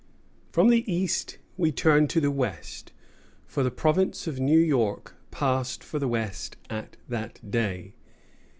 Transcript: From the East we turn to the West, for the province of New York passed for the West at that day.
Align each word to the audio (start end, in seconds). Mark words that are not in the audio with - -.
From 0.51 0.69
the 0.69 0.83
East 0.91 1.37
we 1.57 1.71
turn 1.71 2.07
to 2.07 2.19
the 2.19 2.31
West, 2.31 2.91
for 3.45 3.61
the 3.61 3.69
province 3.69 4.25
of 4.25 4.39
New 4.39 4.57
York 4.57 5.13
passed 5.29 5.83
for 5.83 5.99
the 5.99 6.07
West 6.07 6.55
at 6.71 6.97
that 7.07 7.39
day. 7.51 7.93